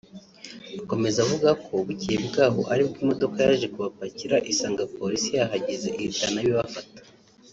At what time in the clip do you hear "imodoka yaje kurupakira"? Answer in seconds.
3.03-4.35